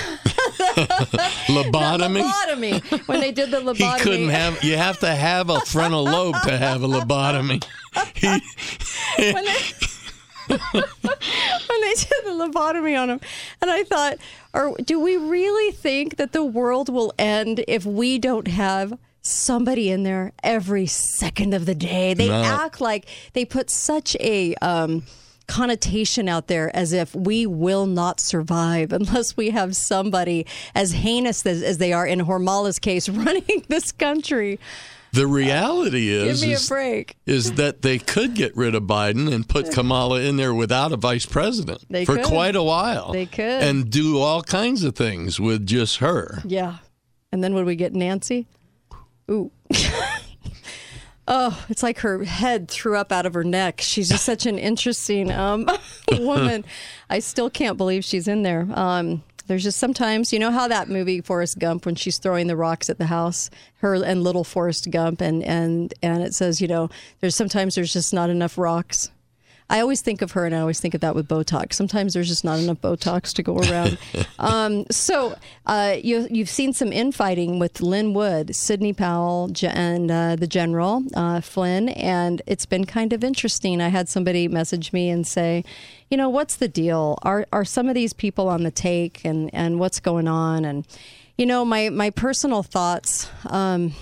lobotomy. 1.49 2.23
lobotomy 2.23 3.09
when 3.09 3.21
they 3.21 3.33
did 3.33 3.51
the 3.51 3.61
He 3.61 3.67
lobotomy 3.67 4.01
couldn't 4.01 4.29
have. 4.31 4.63
You 4.65 4.77
have 4.77 4.99
to 5.01 5.15
have 5.15 5.49
a 5.51 5.61
frontal 5.61 6.05
lobe 6.05 6.37
to 6.45 6.57
have 6.57 6.83
a 6.83 6.89
lobotomy. 6.89 7.65
He, 8.15 8.27
when 9.33 9.45
they, 9.45 9.57
when 10.49 11.81
they 11.81 11.95
did 11.95 12.25
the 12.25 12.31
lobotomy 12.33 13.01
on 13.01 13.11
him. 13.11 13.21
And 13.63 13.71
I 13.71 13.85
thought, 13.85 14.17
or 14.55 14.77
do 14.85 15.01
we 15.01 15.17
really 15.17 15.73
think 15.73 16.17
that 16.17 16.33
the 16.33 16.45
world 16.45 16.89
will 16.89 17.13
end 17.19 17.65
if 17.69 17.85
we 17.87 18.19
don't 18.19 18.49
have 18.49 18.99
somebody 19.27 19.91
in 19.91 20.03
there 20.03 20.33
every 20.43 20.87
second 20.87 21.55
of 21.55 21.67
the 21.67 21.75
day? 21.75 22.15
They 22.15 22.29
No. 22.29 22.43
act 22.43 22.81
like 22.81 23.07
they 23.33 23.45
put 23.45 23.71
such 23.71 24.17
a 24.21 24.55
um, 24.57 25.03
connotation 25.47 26.29
out 26.29 26.49
there 26.49 26.75
as 26.75 26.93
if 26.93 27.15
we 27.15 27.47
will 27.47 27.87
not 27.87 28.21
survive 28.21 28.93
unless 29.01 29.37
we 29.37 29.51
have 29.51 29.77
somebody 29.77 30.47
as 30.75 30.93
heinous 30.93 31.45
as, 31.47 31.63
as 31.63 31.79
they 31.79 31.93
are 31.93 32.07
in 32.07 32.21
Hormala's 32.21 32.79
case 32.79 33.09
running 33.11 33.65
this 33.69 33.93
country. 33.93 34.59
The 35.13 35.27
reality 35.27 36.09
Give 36.11 36.27
is, 36.27 36.43
me 36.43 36.51
a 36.53 36.57
is, 36.57 36.69
break. 36.69 37.17
is 37.25 37.53
that 37.53 37.81
they 37.81 37.99
could 37.99 38.35
get 38.35 38.55
rid 38.55 38.75
of 38.75 38.83
Biden 38.83 39.33
and 39.33 39.49
put 39.49 39.73
Kamala 39.73 40.21
in 40.21 40.37
there 40.37 40.53
without 40.53 40.93
a 40.93 40.97
vice 40.97 41.25
president 41.25 41.85
They 41.89 42.05
for 42.05 42.17
could. 42.17 42.25
quite 42.27 42.55
a 42.57 42.63
while. 42.63 43.13
They 43.13 43.25
could. 43.25 43.63
And 43.63 43.89
do 43.89 44.19
all 44.19 44.43
kinds 44.43 44.85
of 44.85 44.95
things 44.95 45.41
with 45.41 45.65
just 45.65 45.99
her. 45.99 46.43
Yeah. 46.45 46.79
And 47.33 47.43
then 47.43 47.55
would 47.55 47.65
we 47.65 47.77
get 47.77 47.95
Nancy? 47.95 48.47
Ooh. 49.31 49.51
oh, 51.29 51.65
it's 51.69 51.83
like 51.83 52.01
her 52.01 52.25
head 52.25 52.69
threw 52.69 52.97
up 52.97 53.13
out 53.13 53.27
of 53.27 53.35
her 53.35 53.45
neck. 53.45 53.81
She's 53.81 54.09
just 54.09 54.25
such 54.25 54.47
an 54.47 54.59
interesting 54.59 55.33
um, 55.33 55.69
woman. 56.13 56.65
I 57.11 57.19
still 57.19 57.51
can't 57.51 57.77
believe 57.77 58.05
she's 58.05 58.29
in 58.29 58.43
there. 58.43 58.69
Um, 58.73 59.23
there's 59.47 59.63
just 59.63 59.79
sometimes, 59.79 60.33
you 60.33 60.39
know 60.39 60.51
how 60.51 60.69
that 60.69 60.89
movie 60.89 61.21
Forrest 61.21 61.59
Gump 61.59 61.87
when 61.87 61.95
she's 61.95 62.19
throwing 62.19 62.49
the 62.49 62.57
rocks 62.57 62.91
at 62.91 62.99
the 62.99 63.07
house, 63.07 63.49
her 63.77 63.95
and 63.95 64.23
little 64.23 64.45
Forrest 64.45 64.91
Gump, 64.91 65.21
and 65.21 65.43
and 65.45 65.95
and 66.03 66.23
it 66.23 66.35
says, 66.35 66.61
you 66.61 66.67
know, 66.67 66.91
there's 67.21 67.37
sometimes 67.37 67.77
there's 67.77 67.93
just 67.93 68.13
not 68.13 68.29
enough 68.29 68.59
rocks. 68.59 69.11
I 69.69 69.81
always 69.81 70.01
think 70.01 70.23
of 70.23 70.33
her, 70.33 70.47
and 70.47 70.55
I 70.55 70.61
always 70.61 70.79
think 70.79 70.95
of 70.95 71.01
that 71.01 71.15
with 71.15 71.27
Botox. 71.27 71.75
Sometimes 71.75 72.15
there's 72.15 72.29
just 72.29 72.45
not 72.45 72.61
enough 72.61 72.81
Botox 72.81 73.33
to 73.35 73.43
go 73.43 73.59
around. 73.59 73.99
um, 74.39 74.87
so 74.91 75.35
uh, 75.67 75.97
you, 76.03 76.29
you've 76.31 76.49
seen 76.49 76.73
some 76.73 76.93
infighting 76.93 77.59
with 77.59 77.81
Lin 77.81 78.15
Wood, 78.15 78.55
Sidney 78.55 78.93
Powell, 78.93 79.51
and 79.63 80.11
uh, 80.11 80.37
the 80.37 80.47
General 80.47 81.03
uh, 81.15 81.41
Flynn, 81.41 81.89
and 81.89 82.43
it's 82.47 82.65
been 82.67 82.85
kind 82.85 83.13
of 83.13 83.25
interesting. 83.25 83.81
I 83.81 83.89
had 83.89 84.09
somebody 84.09 84.47
message 84.47 84.93
me 84.93 85.11
and 85.11 85.27
say, 85.27 85.65
you 86.11 86.17
know, 86.17 86.29
what's 86.29 86.57
the 86.57 86.69
deal? 86.69 87.19
Are 87.23 87.47
are 87.53 87.65
some 87.65 87.89
of 87.89 87.95
these 87.97 88.13
people 88.13 88.49
on 88.49 88.63
the 88.63 88.71
take, 88.71 89.25
and 89.25 89.51
and 89.53 89.81
what's 89.81 89.99
going 89.99 90.29
on? 90.29 90.65
And 90.65 90.87
you 91.37 91.47
know, 91.47 91.65
my 91.65 91.89
my 91.89 92.11
personal 92.11 92.63
thoughts. 92.63 93.29
Um, 93.47 93.95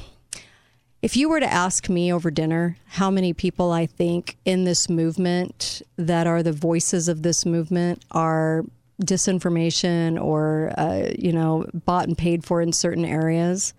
if 1.05 1.19
you 1.19 1.29
were 1.29 1.39
to 1.39 1.53
ask 1.53 1.91
me 1.91 2.11
over 2.11 2.31
dinner 2.31 2.79
how 2.87 3.11
many 3.11 3.35
people 3.35 3.71
I 3.71 3.85
think 3.85 4.39
in 4.47 4.65
this 4.65 4.89
movement 4.89 5.83
that 5.99 6.27
are 6.27 6.43
the 6.43 6.51
voices 6.51 7.09
of 7.09 7.23
this 7.23 7.45
movement 7.45 8.03
are 8.11 8.65
disinformation 9.03 10.19
or, 10.19 10.73
uh, 10.79 11.11
you 11.19 11.31
know, 11.31 11.67
bought 11.75 12.09
and 12.09 12.17
paid 12.17 12.43
for 12.43 12.63
in 12.63 12.73
certain 12.73 13.05
areas, 13.05 13.75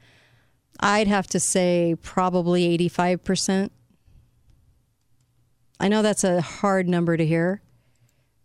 I'd 0.80 1.08
have 1.08 1.26
to 1.30 1.40
say 1.40 1.96
probably 2.04 2.78
85%. 2.78 3.72
I 5.80 5.88
know 5.88 6.04
that's 6.04 6.24
a 6.24 6.42
hard 6.42 6.88
number 6.88 7.18
to 7.18 7.26
hear, 7.26 7.60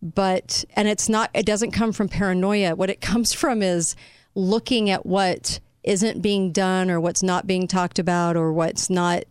but, 0.01 0.65
and 0.75 0.89
it's 0.89 1.07
not, 1.07 1.29
it 1.35 1.45
doesn't 1.45 1.73
come 1.73 1.93
from 1.93 2.09
paranoia. 2.09 2.75
What 2.75 2.89
it 2.89 3.03
comes 3.03 3.35
from 3.35 3.61
is 3.61 3.95
looking 4.35 4.89
at 4.89 5.05
what 5.05 5.61
isn't 5.83 6.21
being 6.21 6.53
done 6.53 6.91
or 6.91 7.01
what's 7.01 7.23
not 7.23 7.47
being 7.47 7.67
talked 7.67 7.99
about 7.99 8.37
or 8.37 8.53
what's 8.53 8.91
not 8.91 9.25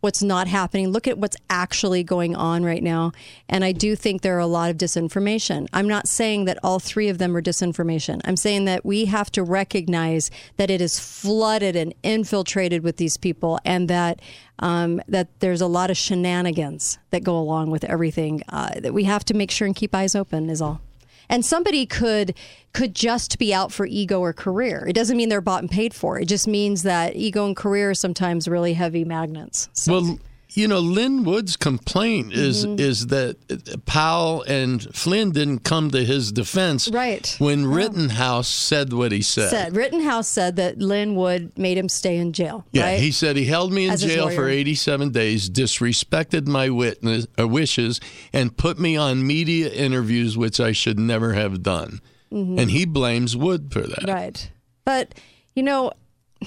what's 0.00 0.22
not 0.22 0.48
happening. 0.48 0.88
Look 0.88 1.06
at 1.06 1.18
what's 1.18 1.36
actually 1.48 2.02
going 2.02 2.34
on 2.34 2.64
right 2.64 2.82
now. 2.82 3.12
And 3.48 3.64
i 3.64 3.72
do 3.72 3.94
think 3.94 4.22
there 4.22 4.36
are 4.36 4.40
a 4.40 4.46
lot 4.46 4.70
of 4.70 4.76
disinformation. 4.76 5.68
I'm 5.72 5.88
not 5.88 6.08
saying 6.08 6.46
that 6.46 6.58
all 6.62 6.78
three 6.78 7.08
of 7.08 7.18
them 7.18 7.36
are 7.36 7.42
disinformation. 7.42 8.20
I'm 8.24 8.36
saying 8.36 8.64
that 8.64 8.84
we 8.84 9.04
have 9.06 9.30
to 9.32 9.42
recognize 9.42 10.30
that 10.56 10.70
it 10.70 10.80
is 10.80 10.98
flooded 10.98 11.76
and 11.76 11.94
infiltrated 12.02 12.82
with 12.82 12.96
these 12.96 13.16
people 13.16 13.58
and 13.64 13.88
that 13.88 14.20
um, 14.60 15.00
that 15.08 15.28
there's 15.40 15.60
a 15.60 15.66
lot 15.66 15.90
of 15.90 15.96
shenanigans 15.96 16.98
that 17.10 17.24
go 17.24 17.36
along 17.36 17.70
with 17.70 17.84
everything 17.84 18.42
uh, 18.48 18.80
that 18.80 18.94
we 18.94 19.04
have 19.04 19.24
to 19.26 19.34
make 19.34 19.50
sure 19.50 19.66
and 19.66 19.74
keep 19.74 19.94
eyes 19.94 20.14
open 20.14 20.48
is 20.48 20.62
all 20.62 20.80
and 21.28 21.44
somebody 21.44 21.86
could 21.86 22.34
could 22.72 22.94
just 22.94 23.38
be 23.38 23.54
out 23.54 23.70
for 23.70 23.86
ego 23.86 24.20
or 24.20 24.32
career. 24.32 24.84
It 24.88 24.94
doesn't 24.94 25.16
mean 25.16 25.28
they're 25.28 25.40
bought 25.40 25.62
and 25.62 25.70
paid 25.70 25.94
for. 25.94 26.18
It 26.18 26.26
just 26.26 26.48
means 26.48 26.82
that 26.82 27.14
ego 27.14 27.46
and 27.46 27.54
career 27.54 27.90
are 27.90 27.94
sometimes 27.94 28.48
really 28.48 28.72
heavy 28.74 29.04
magnets. 29.04 29.68
So, 29.72 29.92
Well, 29.92 30.18
you 30.54 30.68
know, 30.68 30.78
Lin 30.78 31.24
Wood's 31.24 31.56
complaint 31.56 32.32
is 32.32 32.64
Mm-hmm. 32.64 32.80
is 32.80 33.08
that 33.08 33.84
Powell 33.86 34.42
and 34.42 34.82
Flynn 34.94 35.32
didn't 35.32 35.60
come 35.64 35.90
to 35.90 36.04
his 36.04 36.30
defense 36.32 36.88
Right. 36.88 37.34
when 37.38 37.66
Rittenhouse 37.66 38.48
said 38.48 38.92
what 38.92 39.10
he 39.12 39.20
said. 39.22 39.50
said 39.50 39.76
Rittenhouse 39.76 40.28
said 40.28 40.56
that 40.56 40.78
Lin 40.78 41.16
Wood 41.16 41.52
made 41.58 41.76
him 41.76 41.88
stay 41.88 42.16
in 42.16 42.32
jail. 42.32 42.64
Yeah, 42.72 42.84
right? 42.84 43.00
he 43.00 43.10
said 43.10 43.36
he 43.36 43.44
held 43.46 43.72
me 43.72 43.86
in 43.86 43.92
As 43.92 44.02
jail 44.02 44.30
for 44.30 44.48
87 44.48 45.10
days, 45.10 45.50
disrespected 45.50 46.46
my 46.46 46.70
witness, 46.70 47.26
uh, 47.38 47.48
wishes, 47.48 48.00
and 48.32 48.56
put 48.56 48.78
me 48.78 48.96
on 48.96 49.26
media 49.26 49.68
interviews, 49.70 50.36
which 50.38 50.60
I 50.60 50.72
should 50.72 50.98
never 50.98 51.32
have 51.34 51.62
done. 51.62 52.00
And 52.30 52.68
he 52.70 52.84
blames 52.84 53.36
Wood 53.36 53.72
for 53.72 53.80
that. 53.82 54.00
Mm-hmm. 54.00 54.10
right. 54.10 54.50
But 54.84 55.14
you 55.54 55.62
know, 55.62 55.92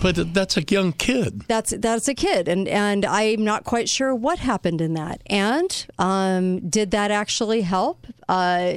But 0.01 0.33
that's 0.33 0.57
a 0.57 0.63
young 0.63 0.93
kid. 0.93 1.41
that's 1.47 1.73
that's 1.77 2.07
a 2.07 2.13
kid. 2.13 2.47
And 2.47 2.67
and 2.67 3.05
I'm 3.05 3.43
not 3.43 3.63
quite 3.63 3.89
sure 3.89 4.13
what 4.13 4.39
happened 4.39 4.81
in 4.81 4.93
that. 4.95 5.21
And 5.27 5.85
um, 5.99 6.69
did 6.69 6.91
that 6.91 7.11
actually 7.11 7.61
help 7.61 8.05
uh, 8.29 8.73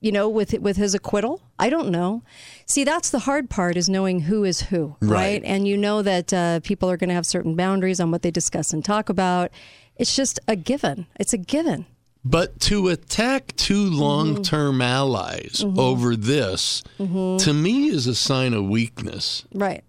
you 0.00 0.12
know 0.12 0.28
with 0.28 0.52
with 0.60 0.76
his 0.76 0.94
acquittal? 0.94 1.40
I 1.58 1.68
don't 1.70 1.90
know. 1.90 2.22
See 2.66 2.84
that's 2.84 3.10
the 3.10 3.18
hard 3.20 3.50
part 3.50 3.76
is 3.76 3.88
knowing 3.88 4.20
who 4.20 4.44
is 4.44 4.62
who 4.62 4.96
right, 5.00 5.10
Right. 5.10 5.42
and 5.44 5.66
you 5.68 5.76
know 5.76 6.02
that 6.02 6.32
uh, 6.32 6.60
people 6.60 6.88
are 6.90 6.96
going 6.96 7.08
to 7.08 7.14
have 7.14 7.26
certain 7.26 7.54
boundaries 7.56 8.00
on 8.00 8.10
what 8.10 8.22
they 8.22 8.30
discuss 8.30 8.72
and 8.72 8.84
talk 8.84 9.08
about. 9.08 9.50
It's 9.96 10.14
just 10.16 10.40
a 10.48 10.56
given. 10.56 11.06
It's 11.18 11.32
a 11.34 11.38
given. 11.38 11.84
But 12.24 12.60
to 12.60 12.88
attack 12.88 13.54
two 13.56 13.86
Mm-hmm. 13.90 13.98
long 14.00 14.42
term 14.42 14.80
allies 14.82 15.64
over 15.76 16.16
this, 16.16 16.82
to 16.98 17.52
me, 17.54 17.88
is 17.88 18.06
a 18.06 18.14
sign 18.14 18.52
of 18.54 18.64
weakness. 18.66 19.44
right 19.54 19.82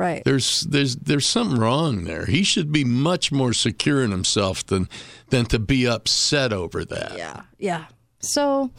right 0.00 0.24
There's 0.24 0.62
there's 0.62 0.96
there's 0.96 1.26
something 1.26 1.60
wrong 1.60 2.04
there. 2.04 2.24
He 2.24 2.42
should 2.42 2.72
be 2.72 2.84
much 2.84 3.30
more 3.30 3.52
secure 3.52 4.02
in 4.02 4.10
himself 4.10 4.64
than 4.66 4.88
than 5.28 5.44
to 5.46 5.58
be 5.58 5.86
upset 5.86 6.52
over 6.52 6.84
that. 6.86 7.16
Yeah, 7.16 7.42
yeah. 7.58 7.84
So 8.20 8.70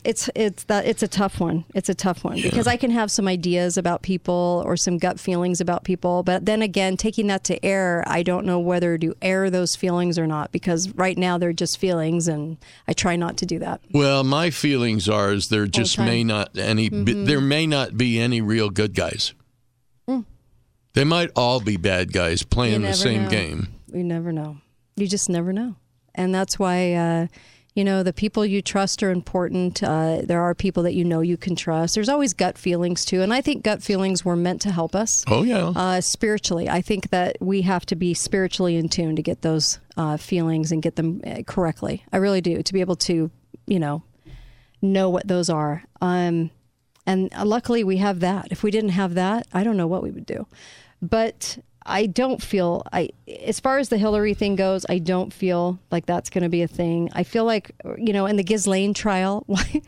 it's 0.04 0.30
it's 0.36 0.66
that 0.66 0.86
it's 0.86 1.02
a 1.02 1.08
tough 1.08 1.40
one. 1.40 1.66
It's 1.74 1.90
a 1.90 1.96
tough 1.96 2.24
one 2.24 2.42
because 2.42 2.68
I 2.68 2.78
can 2.78 2.92
have 2.92 3.12
some 3.12 3.28
ideas 3.28 3.78
about 3.78 4.02
people 4.02 4.62
or 4.66 4.78
some 4.78 4.98
gut 4.98 5.20
feelings 5.20 5.60
about 5.62 5.84
people, 5.84 6.24
but 6.24 6.46
then 6.46 6.62
again, 6.62 6.96
taking 6.96 7.28
that 7.28 7.44
to 7.46 7.64
air, 7.66 8.04
I 8.08 8.24
don't 8.24 8.46
know 8.46 8.60
whether 8.60 8.98
to 8.98 9.16
air 9.22 9.50
those 9.50 9.76
feelings 9.76 10.20
or 10.20 10.28
not 10.28 10.52
because 10.52 10.90
right 10.96 11.18
now 11.18 11.38
they're 11.38 11.54
just 11.54 11.80
feelings, 11.80 12.28
and 12.28 12.58
I 12.88 12.94
try 12.94 13.16
not 13.16 13.38
to 13.38 13.46
do 13.46 13.60
that. 13.60 13.82
Well, 13.92 14.24
my 14.24 14.50
feelings 14.52 15.10
are 15.10 15.34
is 15.34 15.50
there 15.50 15.66
just. 15.66 15.98
Mm-hmm. 15.98 16.06
may 16.06 16.24
not 16.24 16.58
any 16.58 16.90
be, 16.90 17.26
there 17.26 17.42
may 17.42 17.66
not 17.66 17.98
be 17.98 18.20
any 18.20 18.42
real 18.42 18.70
good 18.70 18.94
guys. 18.94 19.34
They 20.94 21.04
might 21.04 21.30
all 21.36 21.60
be 21.60 21.78
bad 21.78 22.12
guys 22.12 22.44
playing 22.44 22.82
the 22.82 22.94
same 22.94 23.24
know. 23.24 23.30
game. 23.30 23.68
You 23.94 24.04
never 24.04 24.32
know. 24.32 24.58
You 24.96 25.08
just 25.08 25.30
never 25.30 25.54
know. 25.54 25.76
And 26.16 26.34
that's 26.34 26.58
why, 26.58 26.94
uh, 26.94 27.28
you 27.80 27.86
know, 27.86 28.04
the 28.04 28.12
people 28.12 28.46
you 28.46 28.62
trust 28.62 29.02
are 29.04 29.10
important. 29.10 29.82
Uh, 29.82 30.20
there 30.24 30.42
are 30.42 30.54
people 30.54 30.84
that 30.84 30.96
you 30.96 31.06
know 31.06 31.22
you 31.22 31.38
can 31.38 31.56
trust. 31.56 31.96
There's 31.96 32.10
always 32.10 32.34
gut 32.34 32.58
feelings, 32.58 33.06
too. 33.06 33.22
And 33.22 33.34
I 33.34 33.40
think 33.40 33.64
gut 33.64 33.82
feelings 33.82 34.26
were 34.26 34.36
meant 34.36 34.62
to 34.64 34.72
help 34.72 34.94
us 34.96 35.24
Oh 35.28 35.44
yeah. 35.44 35.72
uh, 35.74 36.02
spiritually. 36.02 36.68
I 36.68 36.82
think 36.82 37.10
that 37.12 37.38
we 37.40 37.62
have 37.62 37.86
to 37.86 37.96
be 37.96 38.14
spiritually 38.14 38.76
in 38.76 38.90
tune 38.90 39.16
to 39.16 39.22
get 39.22 39.44
those 39.44 39.80
uh, 39.96 40.18
feelings 40.18 40.74
and 40.74 40.82
get 40.82 40.98
them 40.98 41.22
uh, 41.26 41.44
correctly. 41.48 42.04
I 42.12 42.18
really 42.18 42.42
do. 42.42 42.62
To 42.62 42.74
be 42.74 42.82
able 42.82 42.98
to, 42.98 43.32
you 43.66 43.80
know, 43.80 44.04
know 44.82 45.10
what 45.10 45.26
those 45.30 45.50
are. 45.50 45.84
Um, 46.02 46.52
and 47.06 47.32
luckily 47.46 47.86
we 47.86 47.98
have 47.98 48.20
that. 48.20 48.50
If 48.52 48.62
we 48.62 48.72
didn't 48.72 48.90
have 48.92 49.14
that, 49.14 49.48
I 49.54 49.64
don't 49.64 49.78
know 49.78 49.88
what 49.88 50.04
we 50.04 50.12
would 50.12 50.26
do. 50.26 50.48
But 51.02 51.58
I 51.86 52.06
don't 52.06 52.42
feel 52.42 52.84
I 52.92 53.10
as 53.46 53.60
far 53.60 53.78
as 53.78 53.90
the 53.90 53.98
Hillary 53.98 54.34
thing 54.34 54.56
goes, 54.56 54.86
I 54.90 55.00
don't 55.00 55.34
feel 55.34 55.80
like 55.92 56.06
that's 56.06 56.30
going 56.30 56.44
to 56.44 56.50
be 56.50 56.62
a 56.62 56.68
thing. 56.68 57.10
I 57.14 57.24
feel 57.24 57.46
like 57.46 57.72
you 57.98 58.14
know, 58.14 58.26
in 58.26 58.36
the 58.36 58.44
Ghislaine 58.44 58.94
trial, 58.94 59.44
why 59.48 59.82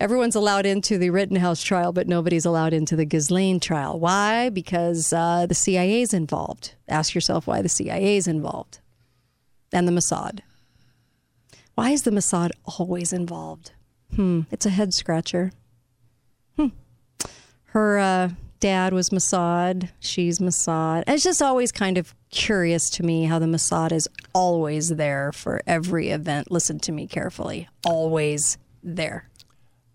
everyone's 0.00 0.34
allowed 0.34 0.66
into 0.66 0.98
the 0.98 1.10
Rittenhouse 1.10 1.62
trial, 1.62 1.92
but 1.92 2.08
nobody's 2.08 2.44
allowed 2.44 2.72
into 2.72 2.96
the 2.96 3.04
Ghislaine 3.04 3.60
trial. 3.60 3.98
Why? 3.98 4.50
Because 4.50 5.12
uh, 5.12 5.46
the 5.46 5.76
is 5.76 6.14
involved. 6.14 6.74
Ask 6.88 7.14
yourself 7.14 7.46
why 7.46 7.62
the 7.62 7.68
CIA 7.68 8.16
is 8.16 8.26
involved, 8.26 8.80
and 9.72 9.86
the 9.86 9.92
Mossad. 9.92 10.40
Why 11.74 11.90
is 11.90 12.02
the 12.02 12.10
Mossad 12.10 12.50
always 12.78 13.12
involved? 13.12 13.72
Hmm, 14.14 14.42
it's 14.50 14.66
a 14.66 14.70
head 14.70 14.94
scratcher. 14.94 15.52
Hmm. 16.56 16.68
Her 17.66 17.98
uh, 17.98 18.28
dad 18.66 18.92
was 18.92 19.10
Mossad. 19.10 19.90
She's 20.00 20.40
Mossad. 20.40 21.04
It's 21.06 21.22
just 21.22 21.40
always 21.40 21.70
kind 21.70 21.96
of 21.98 22.12
curious 22.30 22.90
to 22.90 23.04
me 23.04 23.22
how 23.24 23.38
the 23.38 23.46
Mossad 23.46 23.92
is 23.92 24.08
always 24.32 24.88
there 24.88 25.30
for 25.30 25.62
every 25.68 26.08
event. 26.08 26.50
Listen 26.50 26.80
to 26.80 26.90
me 26.90 27.06
carefully. 27.06 27.68
Always 27.84 28.58
there. 28.82 29.28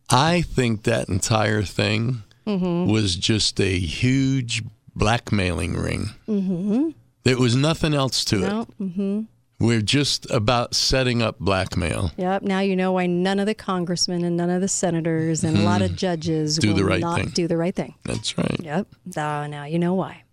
I 0.10 0.42
think 0.44 0.84
that 0.84 1.10
entire 1.10 1.63
thing 1.63 2.24
was 2.46 3.18
just 3.18 3.60
a 3.60 3.78
huge 3.78 4.63
blackmailing 4.96 5.74
ring. 5.74 6.12
Mm-hmm. 6.30 6.90
There 7.24 7.38
was 7.38 7.56
nothing 7.58 7.94
else 7.94 8.24
to 8.25 8.38
No. 8.38 8.62
it. 8.62 8.68
Mm-hmm. 8.80 9.22
We're 9.62 9.82
just 9.82 10.30
about 10.32 10.74
setting 10.75 11.22
up 11.22 11.38
blackmail. 11.39 12.12
Yep. 12.18 12.41
Now 12.41 12.60
you 12.62 12.75
know 12.75 12.91
why 12.94 13.06
none 13.06 13.39
of 13.39 13.46
the 13.46 13.53
congressmen 13.53 14.24
and 14.24 14.36
none 14.36 14.50
of 14.50 14.62
the 14.62 14.68
senators 14.68 15.44
and 15.44 15.58
a 15.58 15.62
lot 15.62 15.82
of 15.82 15.96
judges 15.96 16.58
Mm-hmm. 16.58 16.62
Do 16.62 16.68
will 16.70 16.75
the 16.77 16.86
right 16.86 17.01
not 17.01 17.15
thing. 17.20 17.30
do 17.30 17.48
the 17.48 17.58
right 17.58 17.75
thing. 17.75 17.96
That's 18.03 18.38
right. 18.38 18.60
Yep. 18.62 18.88
Now 19.15 19.65
you 19.65 19.77
know 19.80 19.94
why. 19.94 20.24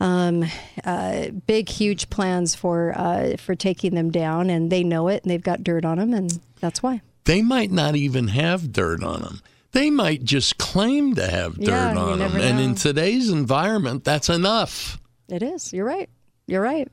Um, 0.00 0.44
uh, 0.84 1.28
big, 1.46 1.68
huge 1.68 2.10
plans 2.10 2.54
for 2.54 2.92
uh, 2.96 3.36
for 3.36 3.54
taking 3.54 3.94
them 3.94 4.10
down, 4.10 4.50
and 4.50 4.70
they 4.70 4.82
know 4.82 5.08
it, 5.08 5.22
and 5.22 5.30
they've 5.30 5.42
got 5.42 5.62
dirt 5.62 5.84
on 5.84 5.98
them, 5.98 6.12
and 6.12 6.40
that's 6.60 6.82
why. 6.82 7.00
They 7.24 7.42
might 7.42 7.70
not 7.70 7.94
even 7.96 8.28
have 8.28 8.72
dirt 8.72 9.02
on 9.02 9.22
them. 9.22 9.40
They 9.72 9.90
might 9.90 10.22
just 10.24 10.58
claim 10.58 11.14
to 11.14 11.26
have 11.26 11.54
dirt 11.56 11.68
Yeah, 11.68 11.96
on 11.96 12.18
them. 12.18 12.36
And 12.36 12.60
in 12.60 12.74
today's 12.74 13.30
environment, 13.30 14.04
that's 14.04 14.28
enough. 14.28 14.98
It 15.28 15.42
is. 15.42 15.72
You're 15.72 15.86
right. 15.86 16.08
You're 16.46 16.60
right. 16.62 16.88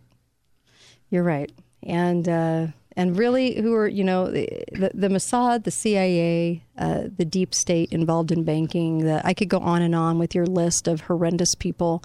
You're 1.12 1.24
right. 1.24 1.52
And 1.84 2.28
uh, 2.28 2.68
and 2.96 3.18
really, 3.18 3.62
who 3.62 3.76
are 3.76 3.88
you 3.88 4.04
know 4.04 4.32
the 4.32 4.48
the, 4.74 5.10
Mossad, 5.10 5.66
the 5.66 5.72
CIA, 5.72 6.64
uh, 6.78 7.04
the 7.16 7.26
deep 7.26 7.54
state 7.54 7.92
involved 7.92 8.32
in 8.32 8.44
banking. 8.44 9.06
The, 9.06 9.22
I 9.26 9.36
could 9.36 9.50
go 9.50 9.60
on 9.60 9.84
and 9.84 9.94
on 9.94 10.18
with 10.18 10.34
your 10.34 10.48
list 10.48 10.88
of 10.88 11.02
horrendous 11.02 11.54
people 11.54 12.04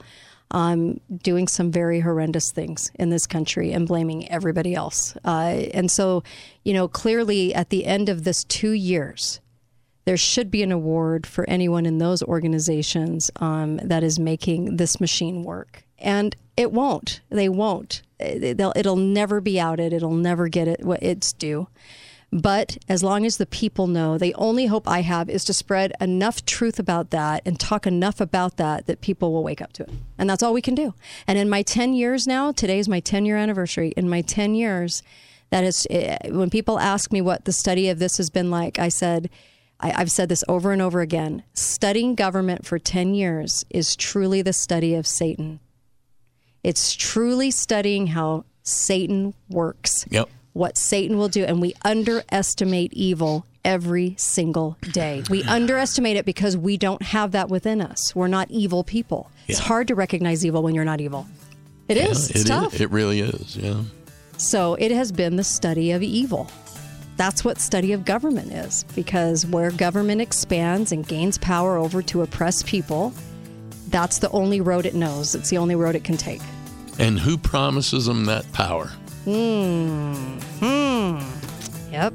um, 0.50 1.00
doing 1.22 1.48
some 1.48 1.70
very 1.70 2.00
horrendous 2.00 2.50
things 2.52 2.90
in 2.94 3.10
this 3.10 3.26
country 3.26 3.72
and 3.72 3.86
blaming 3.86 4.30
everybody 4.30 4.74
else. 4.74 5.16
Uh, 5.24 5.66
and 5.74 5.90
so, 5.90 6.22
you 6.64 6.72
know, 6.72 6.88
clearly 6.88 7.54
at 7.54 7.70
the 7.70 7.84
end 7.84 8.08
of 8.08 8.24
this 8.24 8.44
two 8.44 8.70
years, 8.70 9.40
there 10.04 10.16
should 10.16 10.50
be 10.50 10.62
an 10.62 10.70
award 10.70 11.26
for 11.26 11.48
anyone 11.48 11.84
in 11.84 11.98
those 11.98 12.22
organizations 12.22 13.30
um, 13.36 13.78
that 13.78 14.04
is 14.04 14.18
making 14.18 14.76
this 14.76 15.00
machine 15.00 15.42
work. 15.42 15.84
And 15.98 16.36
it 16.56 16.70
won't. 16.70 17.20
They 17.28 17.48
won't. 17.48 18.02
It- 18.18 18.56
They'll, 18.58 18.72
it'll 18.76 18.96
never 18.96 19.40
be 19.40 19.58
outed. 19.60 19.92
It'll 19.92 20.10
never 20.14 20.48
get 20.48 20.68
it 20.68 20.84
what 20.84 21.02
it's 21.02 21.32
due. 21.32 21.68
But 22.32 22.76
as 22.88 23.04
long 23.04 23.24
as 23.24 23.36
the 23.36 23.46
people 23.46 23.86
know, 23.86 24.18
the 24.18 24.34
only 24.34 24.66
hope 24.66 24.88
I 24.88 25.02
have 25.02 25.30
is 25.30 25.44
to 25.44 25.54
spread 25.54 25.92
enough 26.00 26.44
truth 26.44 26.78
about 26.80 27.10
that 27.10 27.40
and 27.46 27.58
talk 27.58 27.86
enough 27.86 28.20
about 28.20 28.56
that 28.56 28.86
that 28.86 29.00
people 29.00 29.32
will 29.32 29.44
wake 29.44 29.62
up 29.62 29.72
to 29.74 29.84
it. 29.84 29.90
And 30.18 30.28
that's 30.28 30.42
all 30.42 30.52
we 30.52 30.60
can 30.60 30.74
do. 30.74 30.92
And 31.28 31.38
in 31.38 31.48
my 31.48 31.62
10 31.62 31.94
years 31.94 32.26
now, 32.26 32.50
today 32.50 32.80
is 32.80 32.88
my 32.88 32.98
10 33.00 33.24
year 33.26 33.36
anniversary. 33.36 33.92
In 33.96 34.08
my 34.08 34.22
10 34.22 34.54
years, 34.56 35.02
that 35.50 35.62
is, 35.62 35.86
eh, 35.88 36.18
when 36.30 36.50
people 36.50 36.80
ask 36.80 37.12
me 37.12 37.20
what 37.20 37.44
the 37.44 37.52
study 37.52 37.88
of 37.90 38.00
this 38.00 38.16
has 38.16 38.28
been 38.28 38.50
like, 38.50 38.78
I 38.80 38.88
said, 38.88 39.30
I, 39.78 39.92
I've 39.92 40.10
said 40.10 40.28
this 40.28 40.42
over 40.48 40.72
and 40.72 40.82
over 40.82 41.00
again. 41.00 41.44
Studying 41.54 42.16
government 42.16 42.66
for 42.66 42.78
10 42.80 43.14
years 43.14 43.64
is 43.70 43.94
truly 43.94 44.42
the 44.42 44.52
study 44.52 44.94
of 44.96 45.06
Satan. 45.06 45.60
It's 46.66 46.94
truly 46.96 47.50
studying 47.52 48.08
how 48.08 48.44
Satan 48.64 49.34
works 49.48 50.04
Yep. 50.10 50.28
what 50.52 50.76
Satan 50.76 51.16
will 51.16 51.28
do, 51.28 51.44
and 51.44 51.60
we 51.60 51.74
underestimate 51.84 52.92
evil 52.92 53.46
every 53.64 54.14
single 54.18 54.76
day. 54.92 55.22
We 55.30 55.42
underestimate 55.44 56.16
it 56.16 56.24
because 56.24 56.56
we 56.56 56.76
don't 56.76 57.02
have 57.02 57.32
that 57.32 57.48
within 57.48 57.80
us. 57.80 58.14
We're 58.16 58.26
not 58.26 58.50
evil 58.50 58.82
people. 58.82 59.30
It's 59.46 59.60
hard 59.60 59.86
to 59.88 59.94
recognize 59.94 60.44
evil 60.44 60.62
when 60.64 60.74
you're 60.74 60.84
not 60.84 61.00
evil. 61.00 61.26
It 61.88 61.98
is. 61.98 62.30
It 62.30 62.36
It's 62.36 62.40
is- 62.40 62.44
tough. 62.46 62.80
It 62.80 62.90
really 62.90 63.20
is. 63.20 63.56
Yeah. 63.56 63.82
So 64.38 64.74
it 64.74 64.90
has 64.90 65.12
been 65.12 65.36
the 65.36 65.44
study 65.44 65.92
of 65.92 66.02
evil. 66.02 66.50
That's 67.16 67.44
what 67.44 67.60
study 67.60 67.92
of 67.92 68.04
government 68.04 68.52
is, 68.52 68.84
because 68.96 69.46
where 69.46 69.70
government 69.70 70.20
expands 70.20 70.90
and 70.92 71.06
gains 71.06 71.38
power 71.38 71.76
over 71.76 72.02
to 72.02 72.22
oppress 72.22 72.62
people, 72.64 73.12
that's 73.88 74.18
the 74.18 74.30
only 74.30 74.60
road 74.60 74.86
it 74.86 74.94
knows. 74.94 75.34
It's 75.34 75.50
the 75.50 75.58
only 75.58 75.74
road 75.74 75.94
it 75.94 76.04
can 76.04 76.16
take. 76.16 76.42
And 76.98 77.18
who 77.18 77.36
promises 77.36 78.06
them 78.06 78.24
that 78.26 78.50
power? 78.52 78.90
Mmm. 79.26 80.42
Hmm. 80.60 81.92
Yep. 81.92 82.12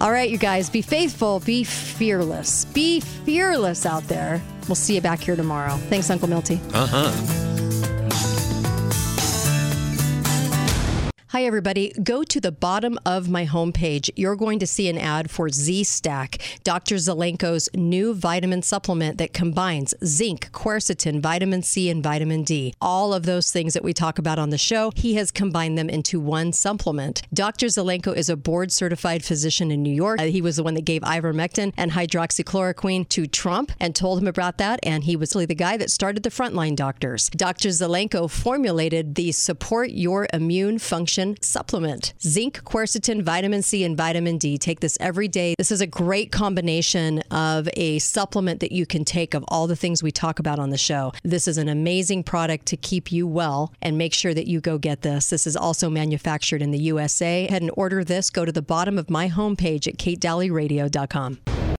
All 0.00 0.10
right, 0.10 0.28
you 0.28 0.38
guys, 0.38 0.68
be 0.68 0.82
faithful, 0.82 1.40
be 1.40 1.64
fearless. 1.64 2.64
Be 2.66 3.00
fearless 3.00 3.86
out 3.86 4.02
there. 4.08 4.42
We'll 4.68 4.74
see 4.74 4.94
you 4.96 5.00
back 5.00 5.20
here 5.20 5.36
tomorrow. 5.36 5.76
Thanks, 5.88 6.10
Uncle 6.10 6.28
Milty. 6.28 6.60
Uh 6.72 6.86
huh. 6.86 7.53
Hi, 11.34 11.46
everybody. 11.46 11.92
Go 12.00 12.22
to 12.22 12.40
the 12.40 12.52
bottom 12.52 12.96
of 13.04 13.28
my 13.28 13.44
homepage. 13.44 14.08
You're 14.14 14.36
going 14.36 14.60
to 14.60 14.68
see 14.68 14.88
an 14.88 14.96
ad 14.96 15.32
for 15.32 15.48
Z 15.48 15.82
Stack, 15.82 16.38
Dr. 16.62 16.94
Zelenko's 16.94 17.68
new 17.74 18.14
vitamin 18.14 18.62
supplement 18.62 19.18
that 19.18 19.32
combines 19.32 19.94
zinc, 20.04 20.52
quercetin, 20.52 21.20
vitamin 21.20 21.64
C, 21.64 21.90
and 21.90 22.04
vitamin 22.04 22.44
D. 22.44 22.72
All 22.80 23.12
of 23.12 23.24
those 23.24 23.50
things 23.50 23.74
that 23.74 23.82
we 23.82 23.92
talk 23.92 24.20
about 24.20 24.38
on 24.38 24.50
the 24.50 24.58
show, 24.58 24.92
he 24.94 25.14
has 25.14 25.32
combined 25.32 25.76
them 25.76 25.90
into 25.90 26.20
one 26.20 26.52
supplement. 26.52 27.22
Dr. 27.34 27.66
Zelenko 27.66 28.14
is 28.14 28.30
a 28.30 28.36
board 28.36 28.70
certified 28.70 29.24
physician 29.24 29.72
in 29.72 29.82
New 29.82 29.92
York. 29.92 30.20
Uh, 30.20 30.26
he 30.26 30.40
was 30.40 30.54
the 30.54 30.62
one 30.62 30.74
that 30.74 30.84
gave 30.84 31.02
ivermectin 31.02 31.72
and 31.76 31.90
hydroxychloroquine 31.90 33.08
to 33.08 33.26
Trump 33.26 33.72
and 33.80 33.96
told 33.96 34.20
him 34.20 34.28
about 34.28 34.58
that. 34.58 34.78
And 34.84 35.02
he 35.02 35.16
was 35.16 35.34
really 35.34 35.46
the 35.46 35.56
guy 35.56 35.78
that 35.78 35.90
started 35.90 36.22
the 36.22 36.30
frontline 36.30 36.76
doctors. 36.76 37.28
Dr. 37.30 37.70
Zelenko 37.70 38.30
formulated 38.30 39.16
the 39.16 39.32
Support 39.32 39.90
Your 39.90 40.28
Immune 40.32 40.78
Function 40.78 41.23
supplement. 41.40 42.12
Zinc, 42.20 42.62
quercetin, 42.64 43.22
vitamin 43.22 43.62
C, 43.62 43.84
and 43.84 43.96
vitamin 43.96 44.38
D. 44.38 44.58
Take 44.58 44.80
this 44.80 44.98
every 45.00 45.28
day. 45.28 45.54
This 45.56 45.70
is 45.70 45.80
a 45.80 45.86
great 45.86 46.30
combination 46.30 47.20
of 47.30 47.68
a 47.74 47.98
supplement 47.98 48.60
that 48.60 48.72
you 48.72 48.86
can 48.86 49.04
take 49.04 49.34
of 49.34 49.44
all 49.48 49.66
the 49.66 49.76
things 49.76 50.02
we 50.02 50.12
talk 50.12 50.38
about 50.38 50.58
on 50.58 50.70
the 50.70 50.78
show. 50.78 51.12
This 51.22 51.48
is 51.48 51.58
an 51.58 51.68
amazing 51.68 52.24
product 52.24 52.66
to 52.66 52.76
keep 52.76 53.10
you 53.10 53.26
well 53.26 53.72
and 53.80 53.96
make 53.96 54.14
sure 54.14 54.34
that 54.34 54.46
you 54.46 54.60
go 54.60 54.78
get 54.78 55.02
this. 55.02 55.30
This 55.30 55.46
is 55.46 55.56
also 55.56 55.88
manufactured 55.88 56.62
in 56.62 56.70
the 56.70 56.78
USA. 56.78 57.46
Head 57.50 57.62
and 57.62 57.70
order 57.74 58.04
this. 58.04 58.30
Go 58.30 58.44
to 58.44 58.52
the 58.52 58.62
bottom 58.62 58.98
of 58.98 59.08
my 59.10 59.28
homepage 59.28 59.88
at 59.88 59.96
katedalleyradio.com. 59.96 61.64